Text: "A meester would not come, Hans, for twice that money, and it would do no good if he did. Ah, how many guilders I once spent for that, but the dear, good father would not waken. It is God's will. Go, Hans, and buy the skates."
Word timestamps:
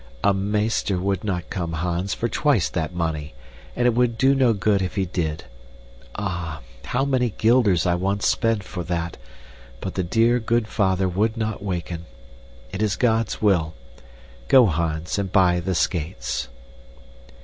"A 0.23 0.33
meester 0.33 0.97
would 0.97 1.23
not 1.23 1.51
come, 1.51 1.73
Hans, 1.73 2.15
for 2.15 2.27
twice 2.27 2.69
that 2.69 2.91
money, 2.91 3.35
and 3.75 3.85
it 3.85 3.93
would 3.93 4.17
do 4.17 4.33
no 4.33 4.51
good 4.51 4.81
if 4.81 4.95
he 4.95 5.05
did. 5.05 5.43
Ah, 6.15 6.61
how 6.85 7.05
many 7.05 7.29
guilders 7.37 7.85
I 7.85 7.93
once 7.93 8.25
spent 8.25 8.63
for 8.63 8.83
that, 8.85 9.17
but 9.79 9.93
the 9.93 10.01
dear, 10.01 10.39
good 10.39 10.67
father 10.67 11.07
would 11.07 11.37
not 11.37 11.61
waken. 11.63 12.07
It 12.71 12.81
is 12.81 12.95
God's 12.95 13.43
will. 13.43 13.75
Go, 14.47 14.65
Hans, 14.65 15.19
and 15.19 15.31
buy 15.31 15.59
the 15.59 15.75
skates." 15.75 16.47